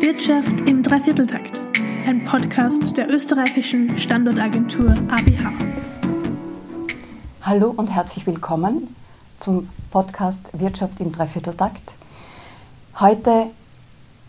[0.00, 1.60] Wirtschaft im Dreivierteltakt,
[2.06, 5.52] ein Podcast der österreichischen Standortagentur ABH.
[7.42, 8.96] Hallo und herzlich willkommen
[9.38, 11.92] zum Podcast Wirtschaft im Dreivierteltakt.
[12.98, 13.48] Heute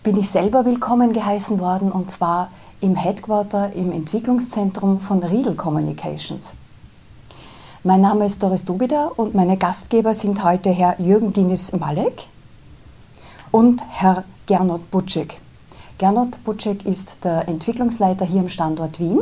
[0.03, 2.51] bin ich selber willkommen geheißen worden und zwar
[2.81, 6.55] im Headquarter im Entwicklungszentrum von Riedel Communications.
[7.85, 12.27] Mein Name ist Doris Dubida und meine Gastgeber sind heute Herr Jürgen Dinis Malek
[13.51, 15.39] und Herr Gernot Butschek.
[16.01, 19.19] Gernot Butschek ist der Entwicklungsleiter hier am Standort Wien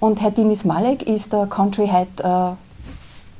[0.00, 2.56] und Herr Dinis Malek ist der Country Head äh,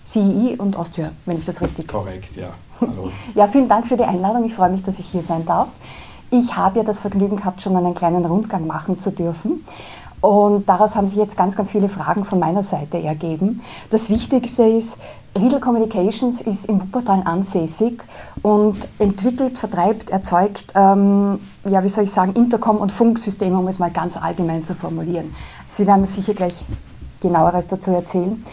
[0.05, 1.89] CEE und Austria, wenn ich das richtig.
[1.89, 2.51] Korrekt, ja.
[2.81, 3.11] Hallo.
[3.35, 4.45] ja, vielen Dank für die Einladung.
[4.45, 5.71] Ich freue mich, dass ich hier sein darf.
[6.31, 9.65] Ich habe ja das Vergnügen gehabt, schon einen kleinen Rundgang machen zu dürfen.
[10.27, 13.63] Und daraus haben sich jetzt ganz, ganz viele Fragen von meiner Seite ergeben.
[13.91, 14.99] Das Wichtigste ist,
[15.39, 18.03] Riedel Communications ist im Wuppertal ansässig
[18.43, 21.39] und entwickelt, vertreibt, erzeugt, ähm,
[21.71, 25.33] ja, wie soll ich sagen, Intercom- und Funksysteme, um es mal ganz allgemein zu formulieren.
[25.69, 26.65] Sie werden mir sicher gleich
[27.21, 28.45] genaueres dazu erzählen.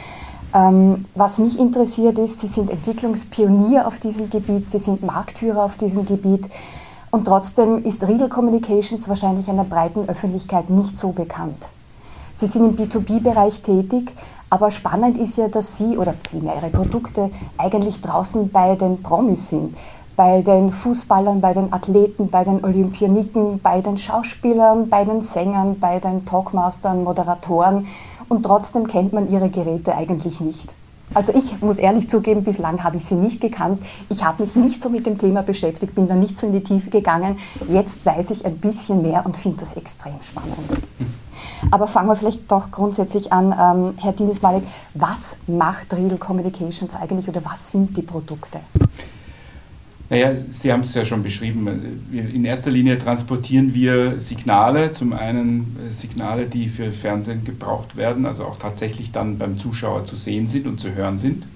[0.54, 5.78] Ähm, was mich interessiert ist, Sie sind Entwicklungspionier auf diesem Gebiet, Sie sind Marktführer auf
[5.78, 6.48] diesem Gebiet.
[7.14, 11.70] Und trotzdem ist Riedel Communications wahrscheinlich einer breiten Öffentlichkeit nicht so bekannt.
[12.34, 14.12] Sie sind im B2B-Bereich tätig,
[14.50, 19.50] aber spannend ist ja, dass Sie oder vielmehr Ihre Produkte eigentlich draußen bei den Promis
[19.50, 19.78] sind.
[20.16, 25.80] Bei den Fußballern, bei den Athleten, bei den Olympioniken, bei den Schauspielern, bei den Sängern,
[25.80, 27.86] bei den Talkmastern, Moderatoren.
[28.28, 30.74] Und trotzdem kennt man Ihre Geräte eigentlich nicht.
[31.14, 33.82] Also ich muss ehrlich zugeben, bislang habe ich sie nicht gekannt.
[34.10, 36.64] Ich habe mich nicht so mit dem Thema beschäftigt, bin da nicht so in die
[36.64, 37.38] Tiefe gegangen.
[37.70, 40.58] Jetzt weiß ich ein bisschen mehr und finde das extrem spannend.
[41.72, 46.96] Aber fangen wir vielleicht doch grundsätzlich an, ähm, Herr Dinis Malik, was macht Riedel Communications
[46.96, 48.60] eigentlich oder was sind die Produkte?
[50.14, 51.68] Naja, Sie haben es ja schon beschrieben.
[51.68, 57.96] Also in erster Linie transportieren wir Signale, zum einen äh, Signale, die für Fernsehen gebraucht
[57.96, 61.48] werden, also auch tatsächlich dann beim Zuschauer zu sehen sind und zu hören sind.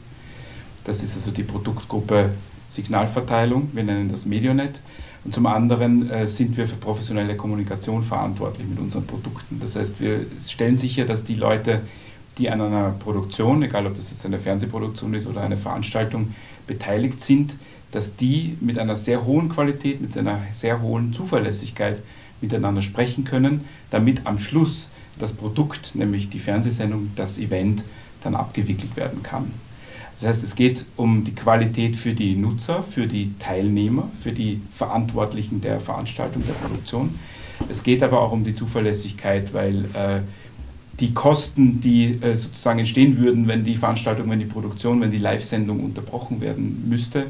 [0.86, 2.32] Das ist also die Produktgruppe
[2.68, 4.82] Signalverteilung, wir nennen das Medionet.
[5.24, 9.60] Und zum anderen äh, sind wir für professionelle Kommunikation verantwortlich mit unseren Produkten.
[9.60, 11.82] Das heißt, wir stellen sicher, dass die Leute,
[12.40, 16.34] die an einer Produktion, egal ob das jetzt eine Fernsehproduktion ist oder eine Veranstaltung,
[16.66, 17.56] beteiligt sind,
[17.92, 22.02] dass die mit einer sehr hohen Qualität, mit einer sehr hohen Zuverlässigkeit
[22.42, 24.90] miteinander sprechen können, damit am Schluss
[25.20, 27.84] das Produkt, nämlich die Fernsehsendung, das Event,
[28.24, 29.52] dann abgewickelt werden kann.
[30.20, 34.62] Das heißt, es geht um die Qualität für die Nutzer, für die Teilnehmer, für die
[34.76, 37.18] Verantwortlichen der Veranstaltung, der Produktion.
[37.70, 40.22] Es geht aber auch um die Zuverlässigkeit, weil äh,
[41.00, 45.20] die Kosten, die äh, sozusagen entstehen würden, wenn die Veranstaltung, wenn die Produktion, wenn die
[45.20, 47.28] Live-Sendung unterbrochen werden müsste,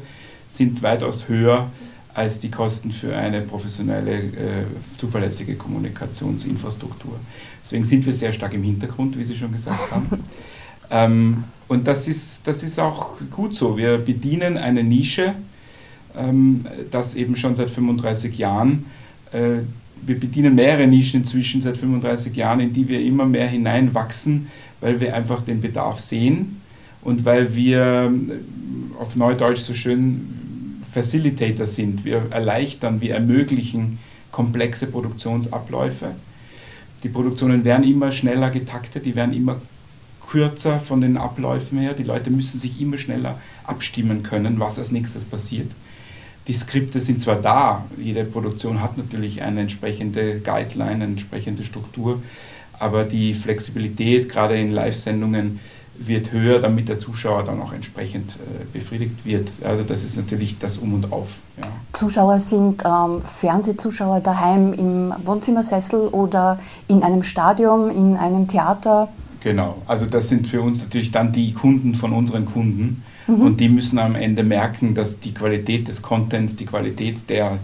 [0.48, 1.70] sind weitaus höher
[2.14, 4.64] als die Kosten für eine professionelle, äh,
[4.98, 7.14] zuverlässige Kommunikationsinfrastruktur.
[7.62, 10.24] Deswegen sind wir sehr stark im Hintergrund, wie Sie schon gesagt haben.
[10.90, 13.76] ähm, und das ist, das ist auch gut so.
[13.76, 15.34] Wir bedienen eine Nische,
[16.16, 18.86] ähm, das eben schon seit 35 Jahren,
[19.32, 19.58] äh,
[20.02, 24.48] wir bedienen mehrere Nischen inzwischen seit 35 Jahren, in die wir immer mehr hineinwachsen,
[24.80, 26.60] weil wir einfach den Bedarf sehen
[27.02, 28.12] und weil wir
[28.98, 30.37] auf Neudeutsch so schön
[30.92, 32.04] Facilitator sind.
[32.04, 33.98] Wir erleichtern, wir ermöglichen
[34.30, 36.12] komplexe Produktionsabläufe.
[37.02, 39.60] Die Produktionen werden immer schneller getaktet, die werden immer
[40.28, 41.94] kürzer von den Abläufen her.
[41.94, 45.70] Die Leute müssen sich immer schneller abstimmen können, was als nächstes passiert.
[46.46, 52.22] Die Skripte sind zwar da, jede Produktion hat natürlich eine entsprechende Guideline, eine entsprechende Struktur,
[52.78, 55.60] aber die Flexibilität, gerade in Live-Sendungen,
[55.98, 59.48] wird höher, damit der Zuschauer dann auch entsprechend äh, befriedigt wird.
[59.64, 61.28] Also das ist natürlich das Um und Auf.
[61.58, 61.68] Ja.
[61.92, 69.08] Zuschauer sind ähm, Fernsehzuschauer daheim im Wohnzimmersessel oder in einem Stadion, in einem Theater.
[69.40, 73.40] Genau, also das sind für uns natürlich dann die Kunden von unseren Kunden mhm.
[73.40, 77.58] und die müssen am Ende merken, dass die Qualität des Contents, die Qualität der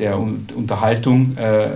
[0.00, 1.68] der Unterhaltung äh,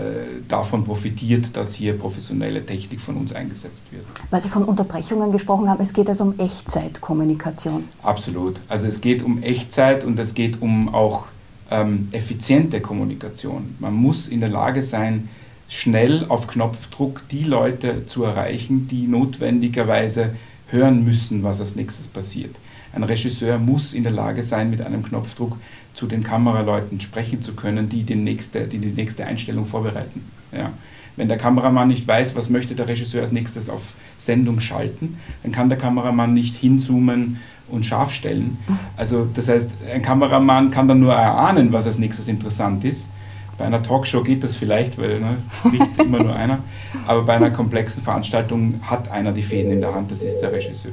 [0.49, 4.05] davon profitiert, dass hier professionelle Technik von uns eingesetzt wird.
[4.31, 7.85] Weil Sie von Unterbrechungen gesprochen haben, es geht also um Echtzeitkommunikation.
[8.03, 8.61] Absolut.
[8.69, 11.27] Also es geht um Echtzeit und es geht um auch
[11.71, 13.77] ähm, effiziente Kommunikation.
[13.79, 15.29] Man muss in der Lage sein,
[15.69, 20.35] schnell auf Knopfdruck die Leute zu erreichen, die notwendigerweise
[20.75, 22.55] hören müssen, was als nächstes passiert.
[22.93, 25.57] Ein Regisseur muss in der Lage sein, mit einem Knopfdruck
[25.95, 30.23] zu den Kameraleuten sprechen zu können, die, die, nächste, die die nächste Einstellung vorbereiten.
[30.53, 30.71] Ja.
[31.17, 33.83] Wenn der Kameramann nicht weiß, was möchte der Regisseur als nächstes auf
[34.19, 37.39] Sendung schalten, dann kann der Kameramann nicht hinzoomen
[37.69, 38.59] und scharf stellen.
[38.97, 43.09] Also das heißt, ein Kameramann kann dann nur erahnen, was als nächstes interessant ist.
[43.57, 46.59] Bei einer Talkshow geht das vielleicht, weil ne, spricht immer nur einer.
[47.07, 50.53] Aber bei einer komplexen Veranstaltung hat einer die Fäden in der Hand, das ist der
[50.53, 50.93] Regisseur.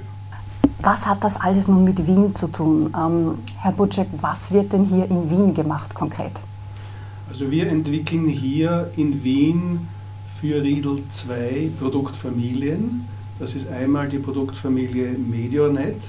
[0.84, 2.92] Was hat das alles nun mit Wien zu tun?
[2.98, 6.32] Ähm, Herr Butschek, was wird denn hier in Wien gemacht konkret?
[7.30, 9.88] Also wir entwickeln hier in Wien
[10.40, 13.08] für Riedel zwei Produktfamilien.
[13.40, 16.02] Das ist einmal die Produktfamilie Medionet.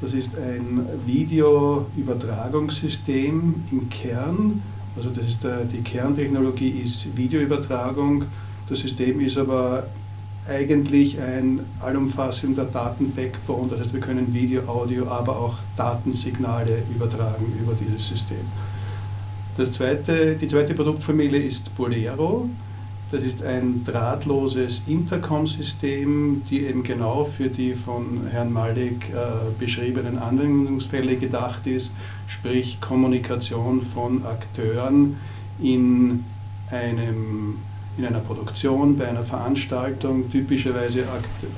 [0.00, 4.62] Das ist ein Videoübertragungssystem im Kern.
[4.98, 8.24] Also das ist der, die Kerntechnologie ist Videoübertragung.
[8.68, 9.86] Das System ist aber
[10.48, 13.68] eigentlich ein allumfassender Daten-Backbone.
[13.70, 18.38] Das heißt, wir können Video, Audio, aber auch Datensignale übertragen über dieses System.
[19.56, 22.48] Das zweite, die zweite Produktfamilie ist Bolero.
[23.10, 30.18] Das ist ein drahtloses Intercom-System, die eben genau für die von Herrn Malik äh, beschriebenen
[30.18, 31.92] Anwendungsfälle gedacht ist,
[32.26, 35.16] sprich Kommunikation von Akteuren
[35.58, 36.22] in,
[36.70, 37.56] einem,
[37.96, 41.04] in einer Produktion, bei einer Veranstaltung, typischerweise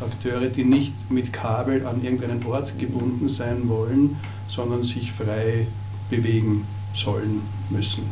[0.01, 4.17] Akteure, die nicht mit Kabel an irgendeinen Ort gebunden sein wollen,
[4.47, 5.67] sondern sich frei
[6.11, 6.65] bewegen
[6.95, 8.05] sollen müssen.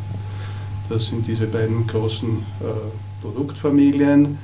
[0.88, 4.38] Das sind diese beiden großen äh, Produktfamilien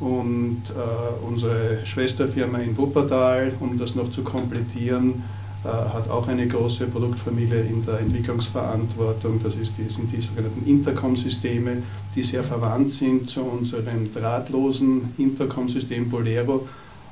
[0.00, 5.22] und äh, unsere Schwesterfirma in Wuppertal, um das noch zu komplettieren,
[5.64, 9.40] äh, hat auch eine große Produktfamilie in der Entwicklungsverantwortung.
[9.42, 11.82] Das ist die, sind die sogenannten Intercom-Systeme,
[12.14, 16.68] die sehr verwandt sind zu unserem drahtlosen Intercom-System Bolero,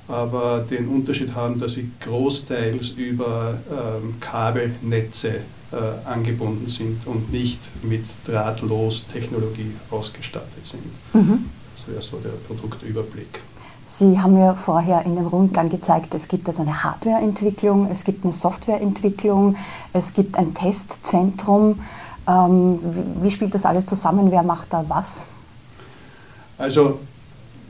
[0.09, 5.41] aber den Unterschied haben, dass sie großteils über ähm, Kabelnetze
[5.73, 10.83] äh, angebunden sind und nicht mit drahtlos Technologie ausgestattet sind.
[11.15, 11.51] Mhm.
[11.77, 13.41] Das wäre so der Produktüberblick.
[13.87, 18.25] Sie haben ja vorher in dem Rundgang gezeigt, es gibt also eine Hardwareentwicklung, es gibt
[18.25, 19.57] eine Softwareentwicklung,
[19.93, 21.81] es gibt ein Testzentrum.
[22.27, 22.79] Ähm,
[23.21, 24.31] wie spielt das alles zusammen?
[24.31, 25.21] Wer macht da was?
[26.59, 27.01] Also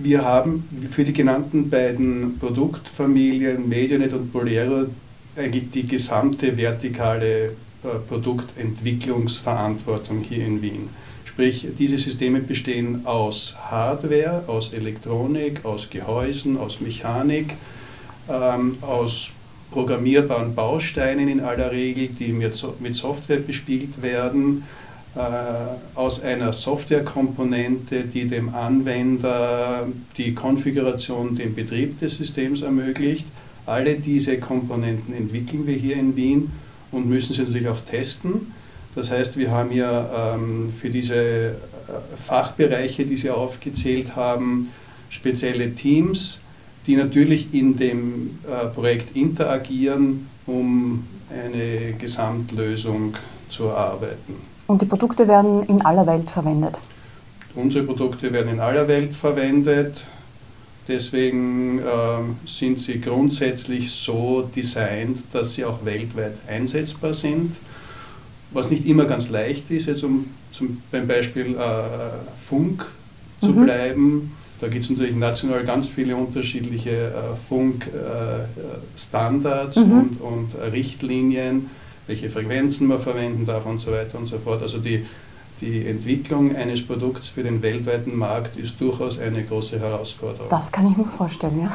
[0.02, 4.86] wir haben für die genannten beiden Produktfamilien Medianet und Bolero
[5.36, 7.52] eigentlich die gesamte vertikale äh,
[8.08, 10.88] Produktentwicklungsverantwortung hier in Wien.
[11.24, 17.54] Sprich, diese Systeme bestehen aus Hardware, aus Elektronik, aus Gehäusen, aus Mechanik,
[18.28, 19.30] ähm, aus
[19.70, 22.54] programmierbaren Bausteinen in aller Regel, die mit,
[22.94, 24.64] Software bespielt werden,
[25.94, 29.86] aus einer Softwarekomponente, die dem Anwender
[30.16, 33.26] die Konfiguration, den Betrieb des Systems ermöglicht.
[33.66, 36.50] Alle diese Komponenten entwickeln wir hier in Wien
[36.90, 38.52] und müssen sie natürlich auch testen.
[38.94, 41.52] Das heißt, wir haben hier ähm, für diese äh,
[42.26, 44.68] Fachbereiche, die Sie aufgezählt haben,
[45.08, 46.40] spezielle Teams,
[46.86, 53.14] die natürlich in dem äh, Projekt interagieren, um eine Gesamtlösung
[53.48, 54.51] zu erarbeiten.
[54.66, 56.78] Und die Produkte werden in aller Welt verwendet?
[57.54, 60.02] Unsere Produkte werden in aller Welt verwendet.
[60.88, 61.82] Deswegen äh,
[62.46, 67.54] sind sie grundsätzlich so designt, dass sie auch weltweit einsetzbar sind.
[68.50, 71.84] Was nicht immer ganz leicht ist, jetzt um zum, beim Beispiel äh,
[72.42, 72.84] Funk
[73.40, 73.64] zu mhm.
[73.64, 74.32] bleiben.
[74.60, 79.92] Da gibt es natürlich national ganz viele unterschiedliche äh, Funkstandards mhm.
[79.92, 81.70] und, und Richtlinien,
[82.06, 84.62] welche Frequenzen man verwenden darf und so weiter und so fort.
[84.62, 85.06] Also die,
[85.60, 90.48] die Entwicklung eines Produkts für den weltweiten Markt ist durchaus eine große Herausforderung.
[90.48, 91.74] Das kann ich mir vorstellen, ja.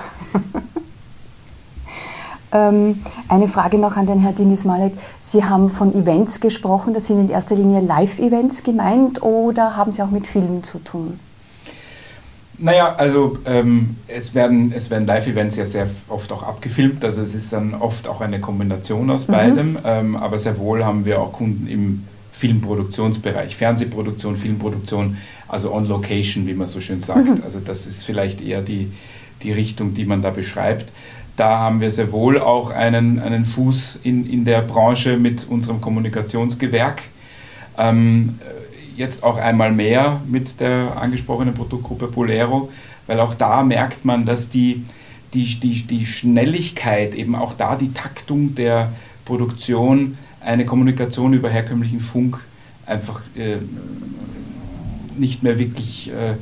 [2.69, 4.93] ähm, eine Frage noch an den Herrn Dinis Malek.
[5.19, 10.01] Sie haben von Events gesprochen, das sind in erster Linie Live-Events gemeint oder haben Sie
[10.01, 11.19] auch mit Filmen zu tun?
[12.59, 17.35] Naja, also ähm, es werden, es werden Live-Events ja sehr oft auch abgefilmt, also es
[17.35, 19.31] ist dann oft auch eine Kombination aus mhm.
[19.31, 25.87] beidem, ähm, aber sehr wohl haben wir auch Kunden im Filmproduktionsbereich, Fernsehproduktion, Filmproduktion, also on
[25.87, 27.25] location, wie man so schön sagt.
[27.25, 27.41] Mhm.
[27.43, 28.91] Also das ist vielleicht eher die,
[29.43, 30.91] die Richtung, die man da beschreibt.
[31.35, 35.79] Da haben wir sehr wohl auch einen, einen Fuß in, in der Branche mit unserem
[35.81, 37.03] Kommunikationsgewerk.
[37.77, 38.39] Ähm,
[38.97, 42.69] jetzt auch einmal mehr mit der angesprochenen Produktgruppe Bolero,
[43.05, 44.83] weil auch da merkt man, dass die,
[45.33, 48.91] die, die, die Schnelligkeit, eben auch da die Taktung der
[49.23, 52.39] Produktion eine Kommunikation über herkömmlichen Funk
[52.85, 53.57] einfach äh,
[55.17, 56.35] nicht mehr wirklich äh,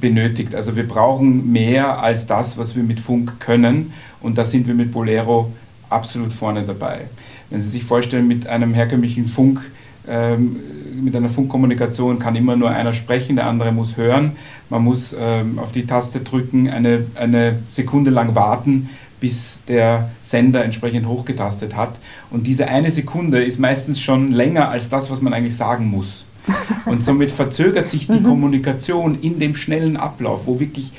[0.00, 0.54] benötigt.
[0.54, 4.74] Also wir brauchen mehr als das, was wir mit Funk können und da sind wir
[4.74, 5.52] mit Bolero
[5.88, 7.02] absolut vorne dabei.
[7.50, 9.60] Wenn Sie sich vorstellen, mit einem herkömmlichen Funk,
[10.06, 10.56] ähm,
[11.02, 14.32] mit einer Funkkommunikation kann immer nur einer sprechen, der andere muss hören.
[14.70, 18.90] Man muss ähm, auf die Taste drücken, eine, eine Sekunde lang warten,
[19.20, 21.98] bis der Sender entsprechend hochgetastet hat.
[22.30, 26.24] Und diese eine Sekunde ist meistens schon länger als das, was man eigentlich sagen muss.
[26.86, 28.24] Und somit verzögert sich die mhm.
[28.24, 30.92] Kommunikation in dem schnellen Ablauf, wo wirklich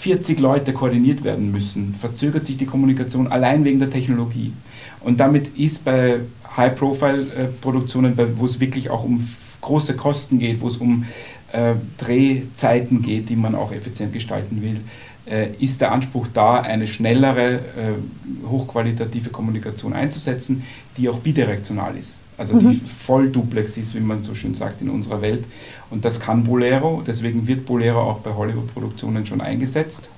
[0.00, 4.52] 40 Leute koordiniert werden müssen, verzögert sich die Kommunikation allein wegen der Technologie.
[5.00, 6.20] Und damit ist bei
[6.60, 9.26] High-Profile-Produktionen, wo es wirklich auch um
[9.60, 11.04] große Kosten geht, wo es um
[11.52, 14.80] äh, Drehzeiten geht, die man auch effizient gestalten will,
[15.26, 20.62] äh, ist der Anspruch da, eine schnellere, äh, hochqualitative Kommunikation einzusetzen,
[20.96, 22.18] die auch bidirektional ist.
[22.38, 22.70] Also mhm.
[22.70, 25.44] die Vollduplex ist, wie man so schön sagt in unserer Welt.
[25.90, 30.08] Und das kann Bolero, deswegen wird Bolero auch bei Hollywood-Produktionen schon eingesetzt.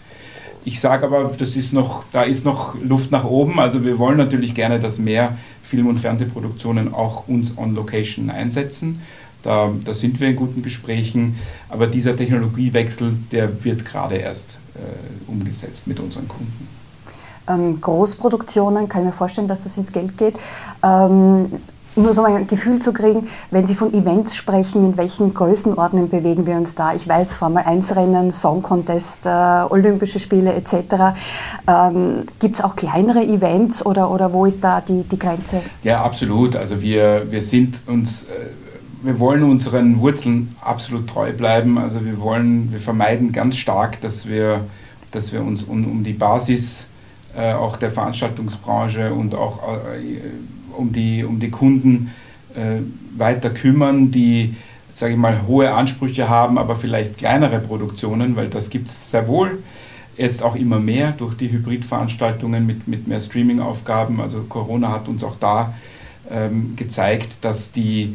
[0.64, 3.58] Ich sage aber, das ist noch, da ist noch Luft nach oben.
[3.58, 9.02] Also wir wollen natürlich gerne, dass mehr Film- und Fernsehproduktionen auch uns on Location einsetzen.
[9.42, 11.36] Da, da sind wir in guten Gesprächen.
[11.68, 16.68] Aber dieser Technologiewechsel, der wird gerade erst äh, umgesetzt mit unseren Kunden.
[17.48, 20.38] Ähm, Großproduktionen, kann ich mir vorstellen, dass das ins Geld geht.
[20.84, 21.46] Ähm,
[21.96, 26.46] nur so ein Gefühl zu kriegen, wenn Sie von Events sprechen, in welchen Größenordnungen bewegen
[26.46, 26.94] wir uns da?
[26.94, 31.14] Ich weiß, Formel 1 Rennen, Song Contest, äh, Olympische Spiele etc.
[31.68, 35.62] Ähm, Gibt es auch kleinere Events oder, oder wo ist da die, die Grenze?
[35.82, 36.56] Ja, absolut.
[36.56, 38.46] Also wir, wir sind uns, äh,
[39.02, 41.78] wir wollen unseren Wurzeln absolut treu bleiben.
[41.78, 44.64] Also wir wollen, wir vermeiden ganz stark, dass wir,
[45.10, 46.88] dass wir uns um, um die Basis
[47.36, 50.20] äh, auch der Veranstaltungsbranche und auch äh,
[50.76, 52.12] um die, um die Kunden
[52.54, 52.80] äh,
[53.16, 54.54] weiter kümmern, die,
[54.92, 59.28] sage ich mal, hohe Ansprüche haben, aber vielleicht kleinere Produktionen, weil das gibt es sehr
[59.28, 59.62] wohl.
[60.16, 64.20] Jetzt auch immer mehr durch die Hybridveranstaltungen mit, mit mehr Streaming-Aufgaben.
[64.20, 65.74] Also Corona hat uns auch da
[66.30, 68.14] ähm, gezeigt, dass die,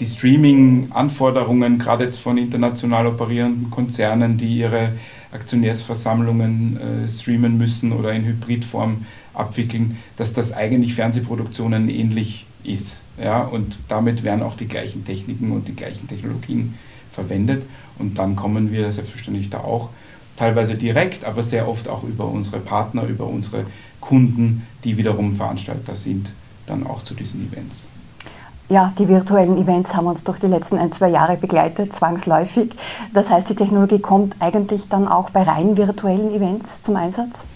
[0.00, 4.92] die Streaming-Anforderungen, gerade jetzt von international operierenden Konzernen, die ihre
[5.32, 9.04] Aktionärsversammlungen äh, streamen müssen oder in Hybridform
[9.34, 13.02] abwickeln, dass das eigentlich Fernsehproduktionen ähnlich ist.
[13.22, 13.42] Ja?
[13.42, 16.74] Und damit werden auch die gleichen Techniken und die gleichen Technologien
[17.12, 17.62] verwendet.
[17.98, 19.90] Und dann kommen wir selbstverständlich da auch
[20.36, 23.64] teilweise direkt, aber sehr oft auch über unsere Partner, über unsere
[24.00, 26.32] Kunden, die wiederum Veranstalter sind,
[26.66, 27.86] dann auch zu diesen Events.
[28.70, 32.70] Ja, die virtuellen Events haben uns durch die letzten ein, zwei Jahre begleitet, zwangsläufig.
[33.14, 37.46] Das heißt, die Technologie kommt eigentlich dann auch bei rein virtuellen Events zum Einsatz?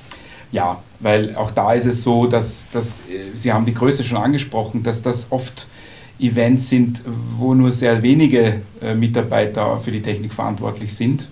[0.53, 4.19] Ja, weil auch da ist es so, dass, dass äh, Sie haben die Größe schon
[4.19, 5.67] angesprochen, dass das oft
[6.21, 7.01] Events sind,
[7.39, 11.27] wo nur sehr wenige äh, Mitarbeiter für die Technik verantwortlich sind.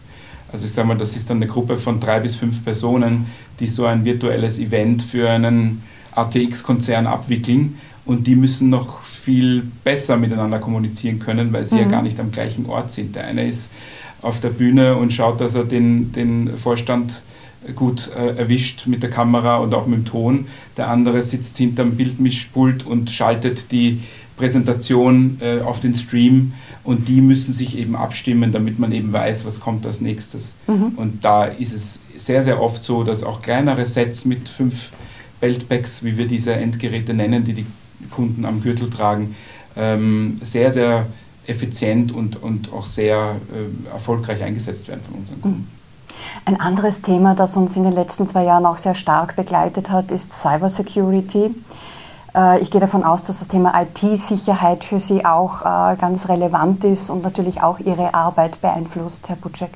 [0.51, 3.27] Also ich sage mal, das ist dann eine Gruppe von drei bis fünf Personen,
[3.61, 10.17] die so ein virtuelles Event für einen ATX-Konzern abwickeln und die müssen noch viel besser
[10.17, 11.83] miteinander kommunizieren können, weil sie mhm.
[11.83, 13.15] ja gar nicht am gleichen Ort sind.
[13.15, 13.71] Der eine ist
[14.23, 17.23] auf der Bühne und schaut, dass er den, den Vorstand
[17.75, 20.47] gut äh, erwischt mit der Kamera und auch mit dem Ton.
[20.77, 24.01] Der andere sitzt hinterm Bildmischpult und schaltet die
[24.37, 29.45] Präsentation äh, auf den Stream und die müssen sich eben abstimmen, damit man eben weiß,
[29.45, 30.55] was kommt als nächstes.
[30.67, 30.93] Mhm.
[30.97, 34.91] Und da ist es sehr, sehr oft so, dass auch kleinere Sets mit fünf
[35.41, 37.67] Beltpacks, wie wir diese Endgeräte nennen, die die
[38.11, 39.37] Kunden am Gürtel tragen,
[39.77, 41.07] ähm, sehr, sehr
[41.47, 45.59] effizient und, und auch sehr äh, erfolgreich eingesetzt werden von unseren Kunden.
[45.59, 45.80] Mhm.
[46.45, 50.11] Ein anderes Thema, das uns in den letzten zwei Jahren auch sehr stark begleitet hat,
[50.11, 51.55] ist Cybersecurity.
[52.35, 56.85] Äh, ich gehe davon aus, dass das Thema IT-Sicherheit für Sie auch äh, ganz relevant
[56.85, 59.71] ist und natürlich auch Ihre Arbeit beeinflusst, Herr Butschek.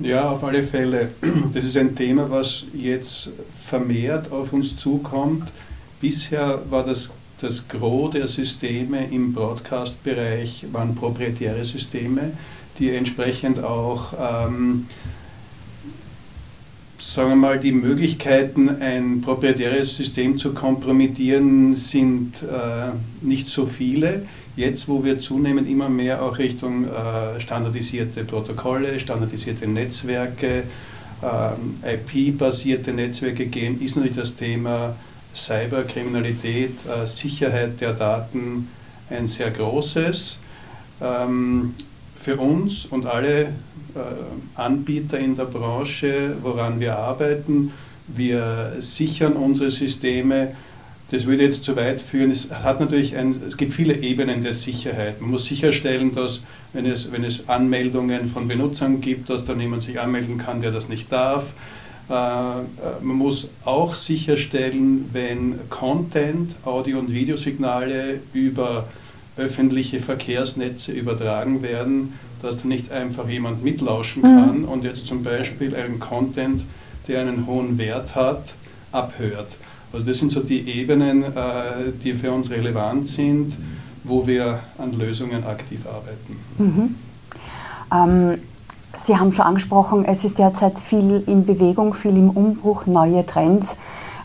[0.00, 1.10] Ja, auf alle Fälle.
[1.52, 3.30] Das ist ein Thema, was jetzt
[3.64, 5.50] vermehrt auf uns zukommt.
[6.00, 7.10] Bisher war das,
[7.40, 12.32] das Gros der Systeme im Broadcast-Bereich waren proprietäre Systeme,
[12.78, 14.86] die entsprechend auch ähm,
[17.18, 22.90] sagen wir mal, die Möglichkeiten, ein proprietäres System zu kompromittieren, sind äh,
[23.22, 24.22] nicht so viele.
[24.54, 30.62] Jetzt, wo wir zunehmend immer mehr auch Richtung äh, standardisierte Protokolle, standardisierte Netzwerke,
[31.20, 34.94] äh, IP-basierte Netzwerke gehen, ist natürlich das Thema
[35.34, 38.68] Cyberkriminalität, äh, Sicherheit der Daten
[39.10, 40.38] ein sehr großes.
[41.00, 41.74] Ähm,
[42.14, 43.48] für uns und alle
[44.54, 47.72] Anbieter in der Branche, woran wir arbeiten.
[48.06, 50.54] Wir sichern unsere Systeme.
[51.10, 52.30] Das würde jetzt zu weit führen.
[52.30, 55.20] Es, hat natürlich ein, es gibt viele Ebenen der Sicherheit.
[55.20, 56.40] Man muss sicherstellen, dass
[56.72, 60.70] wenn es, wenn es Anmeldungen von Benutzern gibt, dass dann jemand sich anmelden kann, der
[60.70, 61.44] das nicht darf.
[62.10, 62.64] Äh, äh,
[63.00, 68.86] man muss auch sicherstellen, wenn Content, Audio- und Videosignale über
[69.36, 74.26] öffentliche Verkehrsnetze übertragen werden, dass da nicht einfach jemand mitlauschen mhm.
[74.26, 74.68] kann mhm.
[74.68, 76.64] und jetzt zum Beispiel einen Content,
[77.06, 78.54] der einen hohen Wert hat,
[78.92, 79.56] abhört.
[79.92, 83.54] Also das sind so die Ebenen, äh, die für uns relevant sind.
[84.08, 86.36] wo wir an Lösungen aktiv arbeiten.
[86.58, 86.94] Mhm.
[87.92, 88.38] Ähm,
[88.96, 93.76] Sie haben schon angesprochen, es ist derzeit viel in Bewegung, viel im Umbruch, neue Trends.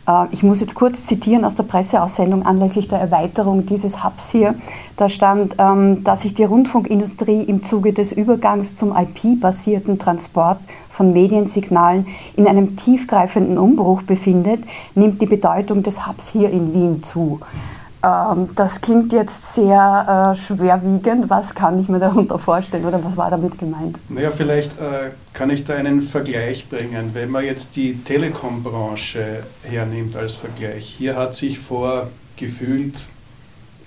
[0.07, 4.55] Äh, ich muss jetzt kurz zitieren aus der Presseaussendung anlässlich der Erweiterung dieses Hubs hier.
[4.97, 11.11] Da stand, ähm, dass sich die Rundfunkindustrie im Zuge des Übergangs zum IP-basierten Transport von
[11.11, 14.63] Mediensignalen in einem tiefgreifenden Umbruch befindet,
[14.95, 17.39] nimmt die Bedeutung des Hubs hier in Wien zu.
[18.03, 21.29] Ähm, das klingt jetzt sehr äh, schwerwiegend.
[21.29, 23.97] Was kann ich mir darunter vorstellen oder was war damit gemeint?
[24.09, 27.11] Naja, vielleicht äh, kann ich da einen Vergleich bringen.
[27.13, 32.95] Wenn man jetzt die Telekom-Branche hernimmt als Vergleich, hier hat sich vor gefühlt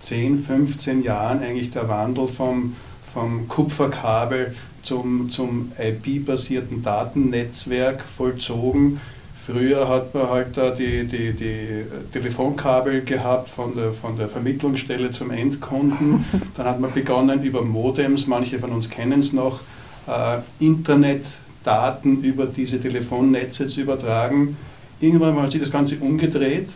[0.00, 2.74] 10, 15 Jahren eigentlich der Wandel vom,
[3.12, 9.00] vom Kupferkabel zum, zum IP-basierten Datennetzwerk vollzogen
[9.46, 15.12] Früher hat man halt da die, die, die Telefonkabel gehabt von der, von der Vermittlungsstelle
[15.12, 16.24] zum Endkunden.
[16.56, 19.60] Dann hat man begonnen über Modems, manche von uns kennen es noch,
[20.08, 24.56] äh, Internetdaten über diese Telefonnetze zu übertragen.
[24.98, 26.70] Irgendwann hat sich das Ganze umgedreht.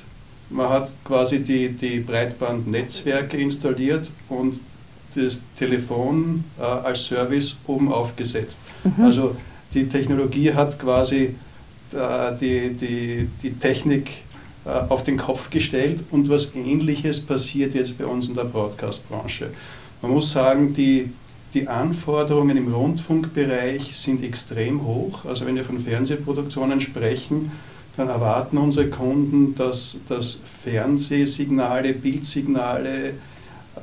[0.49, 4.61] Man hat quasi die, die Breitbandnetzwerke installiert und
[5.17, 8.59] das Telefon äh, als Service oben aufgesetzt.
[8.85, 9.05] Mhm.
[9.05, 9.35] Also
[9.75, 11.35] die Technologie hat quasi
[11.93, 14.11] die, die, die Technik
[14.65, 19.49] äh, auf den Kopf gestellt und was Ähnliches passiert jetzt bei uns in der Broadcast-Branche.
[20.03, 21.11] Man muss sagen, die,
[21.55, 25.25] die Anforderungen im Rundfunkbereich sind extrem hoch.
[25.25, 27.53] Also wenn wir von Fernsehproduktionen sprechen,
[27.97, 33.15] dann erwarten unsere Kunden, dass, dass Fernsehsignale, Bildsignale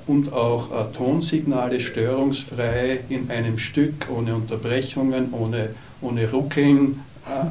[0.05, 5.69] und auch äh, Tonsignale störungsfrei in einem Stück, ohne Unterbrechungen, ohne,
[6.01, 6.99] ohne Ruckeln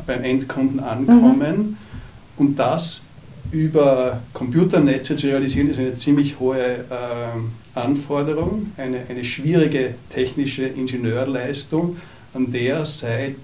[0.06, 1.56] beim Endkunden ankommen.
[1.56, 1.76] Mhm.
[2.36, 3.02] Und das
[3.50, 11.96] über Computernetze zu realisieren, ist eine ziemlich hohe äh, Anforderung, eine, eine schwierige technische Ingenieurleistung,
[12.34, 13.36] an der seit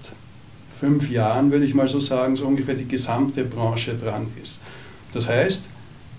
[0.79, 4.61] fünf Jahren, würde ich mal so sagen, so ungefähr die gesamte Branche dran ist.
[5.13, 5.63] Das heißt,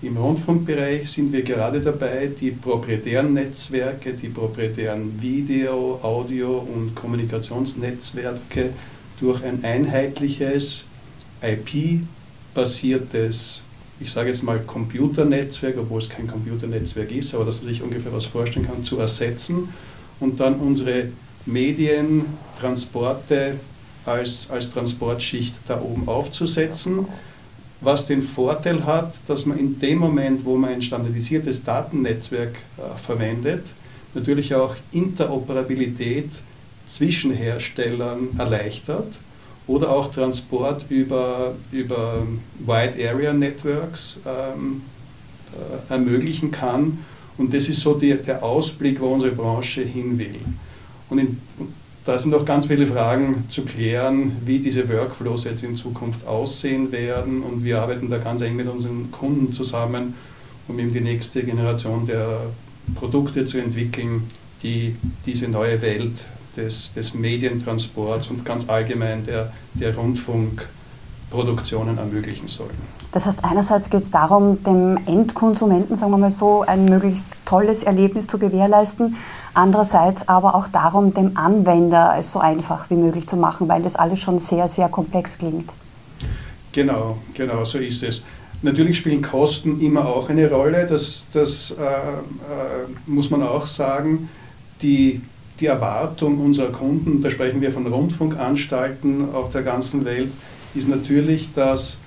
[0.01, 8.71] im Rundfunkbereich sind wir gerade dabei, die proprietären Netzwerke, die proprietären Video-, Audio- und Kommunikationsnetzwerke
[9.19, 10.85] durch ein einheitliches
[11.41, 13.61] IP-basiertes,
[13.99, 18.11] ich sage jetzt mal Computernetzwerk, obwohl es kein Computernetzwerk ist, aber dass man sich ungefähr
[18.11, 19.69] was vorstellen kann, zu ersetzen
[20.19, 21.07] und dann unsere
[21.45, 23.55] Medientransporte
[24.05, 27.05] als, als Transportschicht da oben aufzusetzen,
[27.81, 32.97] was den Vorteil hat, dass man in dem Moment, wo man ein standardisiertes Datennetzwerk äh,
[33.05, 33.65] verwendet,
[34.13, 36.29] natürlich auch Interoperabilität
[36.87, 39.07] zwischen Herstellern erleichtert
[39.67, 42.23] oder auch Transport über, über
[42.59, 44.81] Wide Area Networks ähm,
[45.53, 46.99] äh, ermöglichen kann.
[47.37, 50.39] Und das ist so die, der Ausblick, wo unsere Branche hin will.
[51.09, 51.41] Und in,
[52.05, 56.91] da sind noch ganz viele Fragen zu klären, wie diese Workflows jetzt in Zukunft aussehen
[56.91, 57.41] werden.
[57.41, 60.13] Und wir arbeiten da ganz eng mit unseren Kunden zusammen,
[60.67, 62.41] um eben die nächste Generation der
[62.93, 64.23] Produkte zu entwickeln,
[64.61, 64.95] die
[65.25, 72.75] diese neue Welt des, des Medientransports und ganz allgemein der, der Rundfunkproduktionen ermöglichen sollen.
[73.11, 77.83] Das heißt, einerseits geht es darum, dem Endkonsumenten, sagen wir mal so, ein möglichst tolles
[77.83, 79.15] Erlebnis zu gewährleisten,
[79.53, 83.95] andererseits aber auch darum, dem Anwender es so einfach wie möglich zu machen, weil das
[83.95, 85.73] alles schon sehr, sehr komplex klingt.
[86.73, 88.25] Genau, genau, so ist es.
[88.61, 94.29] Natürlich spielen Kosten immer auch eine Rolle, das, das äh, äh, muss man auch sagen.
[94.81, 95.21] Die
[95.59, 100.31] die Erwartung unserer Kunden, da sprechen wir von Rundfunkanstalten auf der ganzen Welt,
[100.73, 101.97] ist natürlich, dass,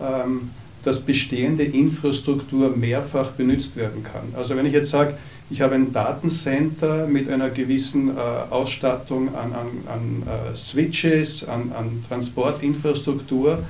[0.00, 0.50] ähm,
[0.84, 4.34] dass bestehende Infrastruktur mehrfach benutzt werden kann.
[4.36, 5.14] Also wenn ich jetzt sage,
[5.48, 11.70] ich habe ein Datencenter mit einer gewissen äh, Ausstattung an, an, an äh, Switches, an,
[11.72, 13.60] an Transportinfrastruktur,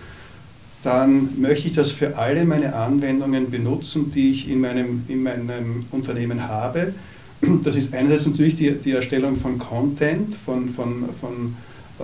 [0.83, 5.85] dann möchte ich das für alle meine Anwendungen benutzen, die ich in meinem, in meinem
[5.90, 6.94] Unternehmen habe.
[7.40, 11.57] Das ist einerseits natürlich die, die Erstellung von Content, von, von, von
[11.99, 12.03] äh,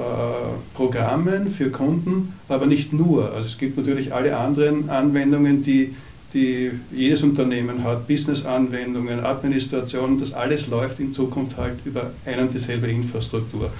[0.74, 3.32] Programmen für Kunden, aber nicht nur.
[3.32, 5.94] Also es gibt natürlich alle anderen Anwendungen, die,
[6.34, 12.54] die jedes Unternehmen hat, Business-Anwendungen, Administration, das alles läuft in Zukunft halt über ein und
[12.54, 13.70] dieselbe Infrastruktur.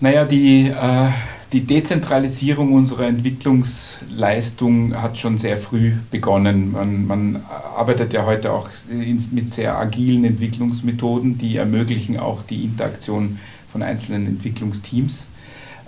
[0.01, 1.09] Naja, die, äh,
[1.53, 6.73] die Dezentralisierung unserer Entwicklungsleistung hat schon sehr früh begonnen.
[6.73, 7.43] Man, man
[7.77, 13.39] arbeitet ja heute auch mit sehr agilen Entwicklungsmethoden, die ermöglichen auch die Interaktion
[13.73, 15.29] von einzelnen Entwicklungsteams.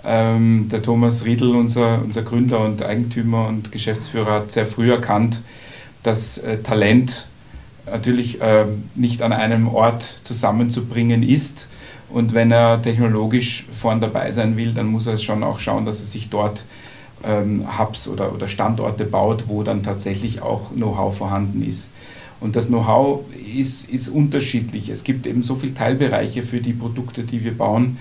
[0.03, 5.41] Ähm, der Thomas Riedl, unser, unser Gründer und Eigentümer und Geschäftsführer, hat sehr früh erkannt,
[6.01, 7.27] dass äh, Talent
[7.85, 11.67] natürlich äh, nicht an einem Ort zusammenzubringen ist.
[12.13, 15.99] Und wenn er technologisch vorn dabei sein will, dann muss er schon auch schauen, dass
[15.99, 16.65] er sich dort
[17.23, 21.89] ähm, Hubs oder, oder Standorte baut, wo dann tatsächlich auch Know-how vorhanden ist.
[22.39, 23.21] Und das Know-how
[23.55, 24.89] ist, ist unterschiedlich.
[24.89, 27.97] Es gibt eben so viele Teilbereiche für die Produkte, die wir bauen,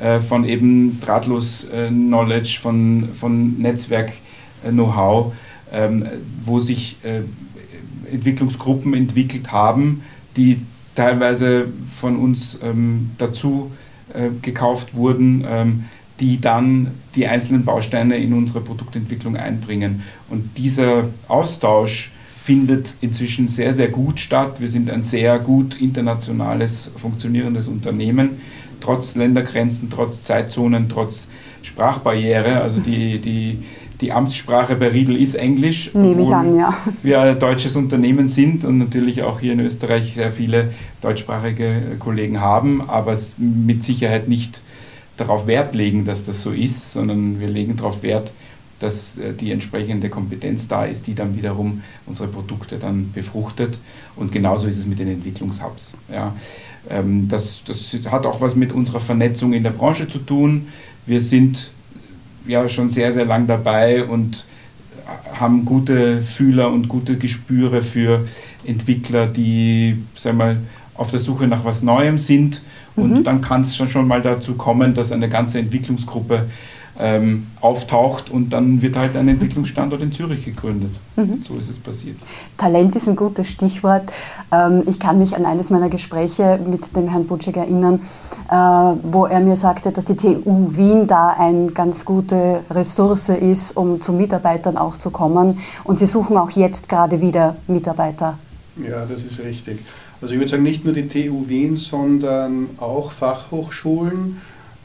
[0.00, 5.32] äh, von eben drahtlos äh, Knowledge, von, von Netzwerk-Know-how,
[5.70, 6.06] äh, ähm,
[6.44, 7.20] wo sich äh,
[8.12, 10.02] Entwicklungsgruppen entwickelt haben,
[10.36, 10.62] die
[10.94, 13.70] teilweise von uns ähm, dazu
[14.14, 15.84] äh, gekauft wurden, ähm,
[16.20, 20.02] die dann die einzelnen Bausteine in unsere Produktentwicklung einbringen.
[20.28, 24.60] Und dieser Austausch findet inzwischen sehr, sehr gut statt.
[24.60, 28.40] Wir sind ein sehr gut internationales funktionierendes Unternehmen,
[28.80, 31.28] trotz Ländergrenzen, trotz Zeitzonen, trotz
[31.62, 32.60] Sprachbarriere.
[32.60, 33.58] Also die, die
[34.02, 35.94] die Amtssprache bei Riedel ist Englisch.
[35.94, 36.74] Nehme ich an, ja.
[37.02, 42.40] Wir ein deutsches Unternehmen sind und natürlich auch hier in Österreich sehr viele deutschsprachige Kollegen
[42.40, 44.60] haben, aber mit Sicherheit nicht
[45.16, 48.32] darauf Wert legen, dass das so ist, sondern wir legen darauf Wert,
[48.80, 53.78] dass äh, die entsprechende Kompetenz da ist, die dann wiederum unsere Produkte dann befruchtet.
[54.16, 55.94] Und genauso ist es mit den Entwicklungshubs.
[56.12, 56.34] Ja.
[56.90, 60.66] Ähm, das, das hat auch was mit unserer Vernetzung in der Branche zu tun.
[61.06, 61.70] Wir sind
[62.46, 64.46] ja schon sehr, sehr lang dabei und
[65.38, 68.26] haben gute Fühler und gute Gespüre für
[68.64, 70.56] Entwickler, die sagen wir,
[70.94, 72.62] auf der Suche nach was Neuem sind.
[72.94, 73.24] Und mhm.
[73.24, 76.46] dann kann es schon, schon mal dazu kommen, dass eine ganze Entwicklungsgruppe
[76.98, 80.90] ähm, auftaucht und dann wird halt ein Entwicklungsstandort in Zürich gegründet.
[81.16, 81.40] Mhm.
[81.40, 82.16] So ist es passiert.
[82.56, 84.12] Talent ist ein gutes Stichwort.
[84.52, 88.00] Ähm, ich kann mich an eines meiner Gespräche mit dem Herrn Butschek erinnern,
[88.50, 93.76] äh, wo er mir sagte, dass die TU Wien da eine ganz gute Ressource ist,
[93.76, 95.58] um zu Mitarbeitern auch zu kommen.
[95.84, 98.38] Und sie suchen auch jetzt gerade wieder Mitarbeiter.
[98.76, 99.80] Ja, das ist richtig.
[100.20, 104.40] Also ich würde sagen, nicht nur die TU Wien, sondern auch Fachhochschulen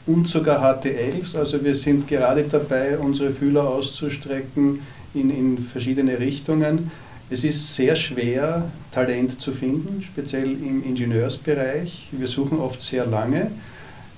[0.08, 1.36] und sogar HTLs.
[1.36, 4.80] Also wir sind gerade dabei, unsere Fühler auszustrecken
[5.14, 6.90] in, in verschiedene Richtungen.
[7.30, 12.08] Es ist sehr schwer, Talent zu finden, speziell im Ingenieursbereich.
[12.12, 13.50] Wir suchen oft sehr lange.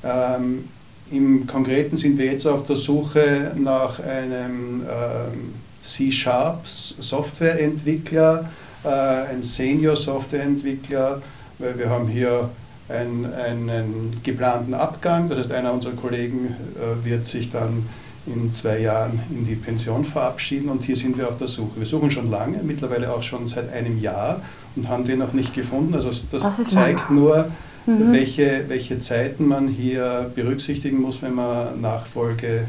[0.04, 0.68] Ähm,
[1.10, 8.48] Im Konkreten sind wir jetzt auf der Suche nach einem ähm, C-Sharp Softwareentwickler,
[8.84, 11.20] äh, ein Senior Softwareentwickler,
[11.58, 12.48] weil wir haben hier
[12.90, 15.28] ein, einen geplanten Abgang.
[15.28, 17.86] Das heißt, einer unserer Kollegen äh, wird sich dann
[18.26, 21.78] in zwei Jahren in die Pension verabschieden und hier sind wir auf der Suche.
[21.78, 24.42] Wir suchen schon lange, mittlerweile auch schon seit einem Jahr
[24.76, 25.94] und haben den noch nicht gefunden.
[25.94, 27.50] Also das, das zeigt nur,
[27.86, 28.12] mhm.
[28.12, 32.66] welche, welche Zeiten man hier berücksichtigen muss, wenn man Nachfolge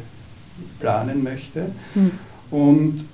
[0.79, 1.67] planen möchte.
[1.95, 2.11] Mhm.
[2.49, 3.05] Und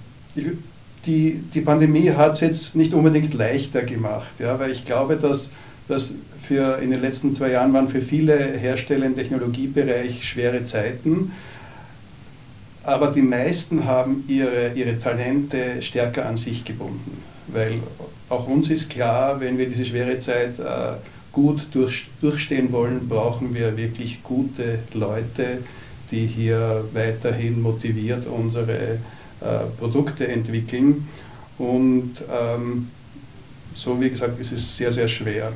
[1.06, 5.50] die, die Pandemie hat es jetzt nicht unbedingt leichter gemacht, ja, weil ich glaube, dass
[5.88, 6.14] das
[6.48, 11.34] für in den letzten zwei Jahren waren für viele Hersteller im Technologiebereich schwere Zeiten.
[12.84, 17.22] Aber die meisten haben ihre, ihre Talente stärker an sich gebunden.
[17.48, 17.80] Weil
[18.30, 20.94] auch uns ist klar, wenn wir diese schwere Zeit äh,
[21.34, 25.60] gut durch, durchstehen wollen, brauchen wir wirklich gute Leute,
[26.12, 28.98] die hier weiterhin motiviert unsere äh,
[29.78, 31.08] Produkte entwickeln.
[31.58, 32.90] Und ähm,
[33.74, 35.52] so wie gesagt, ist es sehr, sehr schwer.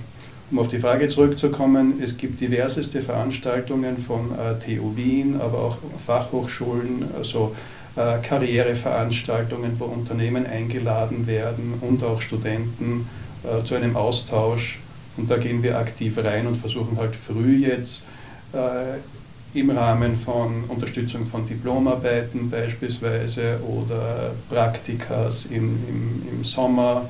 [0.52, 5.78] Um auf die Frage zurückzukommen, es gibt diverseste Veranstaltungen von äh, TU Wien, aber auch
[6.06, 7.56] Fachhochschulen, also
[7.96, 13.08] äh, Karriereveranstaltungen, wo Unternehmen eingeladen werden und auch Studenten
[13.46, 14.80] äh, zu einem Austausch.
[15.16, 18.04] Und da gehen wir aktiv rein und versuchen halt früh jetzt
[18.52, 27.08] äh, im Rahmen von Unterstützung von Diplomarbeiten beispielsweise oder Praktikas im, im, im Sommer.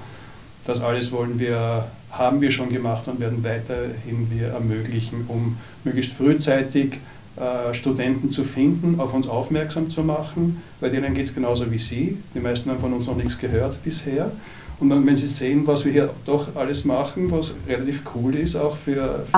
[0.64, 6.14] Das alles wollen wir haben wir schon gemacht und werden weiterhin wir ermöglichen, um möglichst
[6.14, 7.00] frühzeitig
[7.38, 10.62] äh, Studenten zu finden, auf uns aufmerksam zu machen.
[10.80, 12.18] Bei denen geht es genauso wie Sie.
[12.36, 14.32] Die meisten haben von uns noch nichts gehört bisher.
[14.80, 18.56] Und dann, wenn Sie sehen, was wir hier doch alles machen, was relativ cool ist,
[18.56, 19.38] auch für, für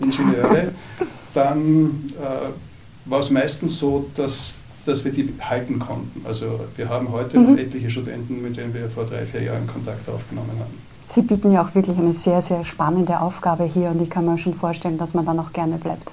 [0.00, 0.68] Ingenieure,
[1.34, 6.24] dann äh, war es meistens so, dass dass wir die halten konnten.
[6.24, 7.50] Also wir haben heute mhm.
[7.50, 10.85] noch etliche Studenten, mit denen wir vor drei, vier Jahren Kontakt aufgenommen haben.
[11.08, 14.38] Sie bieten ja auch wirklich eine sehr, sehr spannende Aufgabe hier und ich kann mir
[14.38, 16.10] schon vorstellen, dass man dann auch gerne bleibt.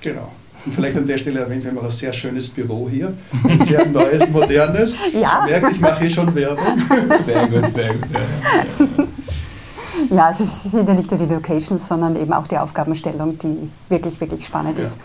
[0.00, 0.28] Genau.
[0.64, 3.12] Und vielleicht an der Stelle erwähnt, wir haben auch ein sehr schönes Büro hier,
[3.48, 4.96] ein sehr neues, modernes.
[5.12, 5.44] Ja.
[5.44, 6.82] Ich merke, ich mache hier schon Werbung.
[7.24, 8.04] Sehr gut, sehr gut.
[10.10, 10.30] Ja, ja.
[10.30, 14.44] es sind ja nicht nur die Locations, sondern eben auch die Aufgabenstellung, die wirklich, wirklich
[14.44, 14.84] spannend ja.
[14.84, 14.98] ist.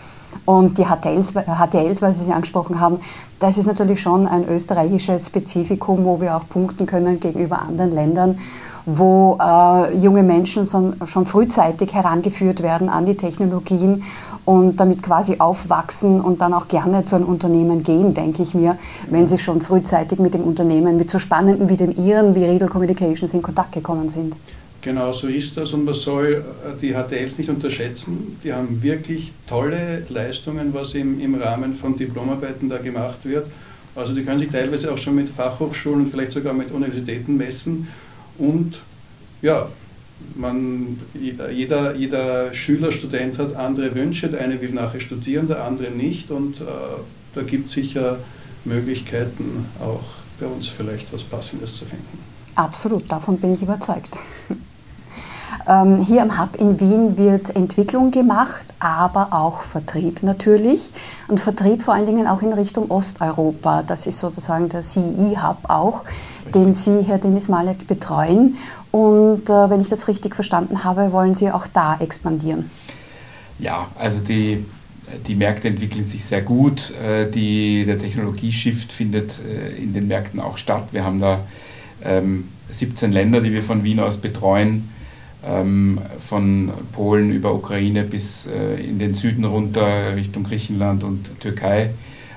[0.44, 2.98] Und die HTLs, HTLs, weil Sie sie angesprochen haben,
[3.38, 8.38] das ist natürlich schon ein österreichisches Spezifikum, wo wir auch punkten können gegenüber anderen Ländern
[8.86, 14.02] wo äh, junge Menschen son, schon frühzeitig herangeführt werden an die Technologien
[14.44, 18.76] und damit quasi aufwachsen und dann auch gerne zu einem Unternehmen gehen, denke ich mir,
[19.08, 22.68] wenn sie schon frühzeitig mit dem Unternehmen, mit so spannenden wie dem Ihren, wie Riedel
[22.68, 24.34] Communications in Kontakt gekommen sind.
[24.80, 28.36] Genau so ist das und man soll äh, die HTLs nicht unterschätzen.
[28.42, 33.46] Die haben wirklich tolle Leistungen, was im, im Rahmen von Diplomarbeiten da gemacht wird.
[33.94, 37.86] Also die können sich teilweise auch schon mit Fachhochschulen und vielleicht sogar mit Universitäten messen
[38.42, 38.74] und
[39.40, 39.68] ja,
[40.34, 44.28] man, jeder, jeder Schüler, Student hat andere Wünsche.
[44.28, 46.32] Der eine will nachher studieren, der andere nicht.
[46.32, 46.64] Und äh,
[47.34, 48.18] da gibt es sicher
[48.64, 50.02] Möglichkeiten, auch
[50.40, 52.18] bei uns vielleicht was Passendes zu finden.
[52.56, 54.10] Absolut, davon bin ich überzeugt.
[55.66, 60.92] Ähm, hier am Hub in Wien wird Entwicklung gemacht, aber auch Vertrieb natürlich.
[61.28, 63.84] Und Vertrieb vor allen Dingen auch in Richtung Osteuropa.
[63.84, 66.02] Das ist sozusagen der CE-Hub auch,
[66.54, 68.56] den Sie, Herr Denis Malek, betreuen.
[68.90, 72.70] Und äh, wenn ich das richtig verstanden habe, wollen Sie auch da expandieren.
[73.58, 74.64] Ja, also die,
[75.26, 76.90] die Märkte entwickeln sich sehr gut.
[76.90, 80.88] Äh, die, der Technologieshift findet äh, in den Märkten auch statt.
[80.92, 81.40] Wir haben da
[82.04, 84.88] ähm, 17 Länder, die wir von Wien aus betreuen
[85.44, 91.90] ähm, von Polen über Ukraine bis äh, in den Süden runter Richtung Griechenland und Türkei.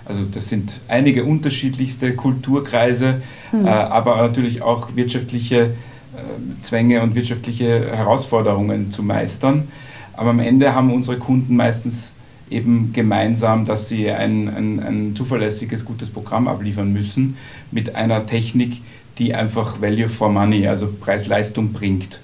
[0.06, 3.66] Also das sind einige unterschiedlichste Kulturkreise, mhm.
[3.66, 9.68] äh, aber natürlich auch wirtschaftliche äh, Zwänge und wirtschaftliche Herausforderungen zu meistern.
[10.14, 12.14] Aber am Ende haben unsere Kunden meistens
[12.50, 17.38] eben gemeinsam, dass sie ein, ein, ein zuverlässiges, gutes Programm abliefern müssen
[17.72, 18.82] mit einer Technik,
[19.18, 22.20] die einfach Value for Money, also Preis-Leistung bringt.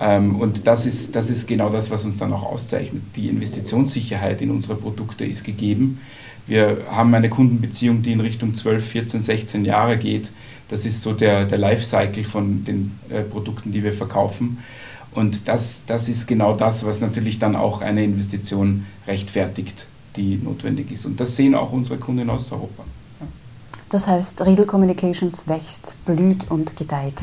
[0.00, 3.02] Ähm, und das ist, das ist genau das, was uns dann auch auszeichnet.
[3.16, 6.00] Die Investitionssicherheit in unsere Produkte ist gegeben.
[6.48, 10.30] Wir haben eine Kundenbeziehung, die in Richtung 12, 14, 16 Jahre geht.
[10.68, 14.58] Das ist so der, der Lifecycle von den äh, Produkten, die wir verkaufen.
[15.14, 20.90] Und das, das ist genau das, was natürlich dann auch eine Investition rechtfertigt, die notwendig
[20.90, 21.06] ist.
[21.06, 22.84] Und das sehen auch unsere Kunden in Osteuropa.
[23.90, 27.22] Das heißt, Riedel Communications wächst, blüht und gedeiht.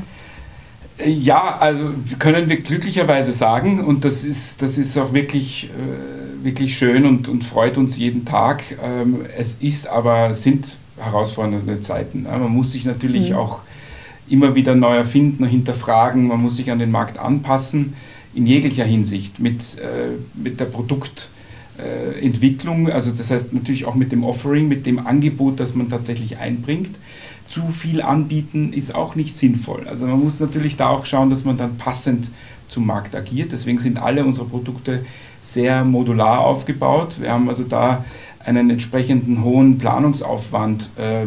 [1.04, 5.70] Ja, also können wir glücklicherweise sagen und das ist, das ist auch wirklich, äh,
[6.46, 8.64] wirklich schön und, und freut uns jeden Tag.
[8.82, 12.24] Ähm, es ist aber, sind herausfordernde Zeiten.
[12.24, 13.36] Man muss sich natürlich mhm.
[13.36, 13.60] auch
[14.30, 17.96] immer wieder neu erfinden, hinterfragen, man muss sich an den Markt anpassen,
[18.34, 24.24] in jeglicher Hinsicht, mit, äh, mit der Produktentwicklung, also das heißt natürlich auch mit dem
[24.24, 26.96] Offering, mit dem Angebot, das man tatsächlich einbringt
[27.48, 29.88] zu viel anbieten ist auch nicht sinnvoll.
[29.88, 32.30] Also man muss natürlich da auch schauen, dass man dann passend
[32.68, 33.52] zum Markt agiert.
[33.52, 35.06] Deswegen sind alle unsere Produkte
[35.46, 37.20] sehr modular aufgebaut.
[37.20, 38.04] Wir haben also da
[38.40, 41.26] einen entsprechenden hohen Planungsaufwand, äh,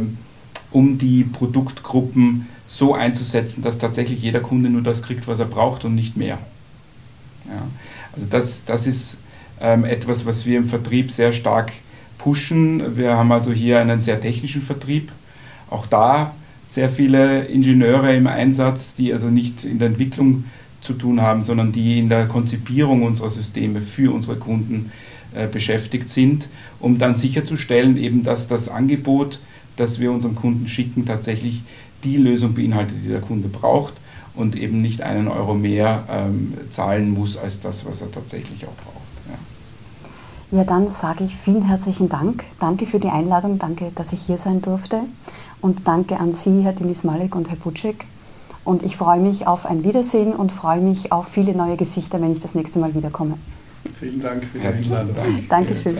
[0.70, 5.84] um die Produktgruppen so einzusetzen, dass tatsächlich jeder Kunde nur das kriegt, was er braucht
[5.84, 6.38] und nicht mehr.
[7.46, 7.62] Ja,
[8.14, 9.18] also das, das ist
[9.60, 11.72] ähm, etwas, was wir im Vertrieb sehr stark
[12.18, 12.96] pushen.
[12.96, 15.12] Wir haben also hier einen sehr technischen Vertrieb
[15.70, 16.34] auch da
[16.68, 20.44] sehr viele Ingenieure im Einsatz, die also nicht in der Entwicklung
[20.80, 24.92] zu tun haben, sondern die in der Konzipierung unserer Systeme für unsere Kunden
[25.34, 26.48] äh, beschäftigt sind,
[26.80, 29.40] um dann sicherzustellen, eben, dass das Angebot,
[29.76, 31.62] das wir unseren Kunden schicken, tatsächlich
[32.04, 33.94] die Lösung beinhaltet, die der Kunde braucht
[34.34, 38.74] und eben nicht einen Euro mehr ähm, zahlen muss als das, was er tatsächlich auch
[38.84, 38.98] braucht.
[40.50, 42.42] Ja, dann sage ich vielen herzlichen Dank.
[42.58, 45.02] Danke für die Einladung, danke, dass ich hier sein durfte.
[45.60, 48.06] Und danke an Sie, Herr Denis Malek und Herr Butschek.
[48.68, 52.32] Und ich freue mich auf ein Wiedersehen und freue mich auf viele neue Gesichter, wenn
[52.32, 53.38] ich das nächste Mal wiederkomme.
[53.98, 55.16] Vielen Dank für die Einladung.
[55.48, 55.98] Dankeschön.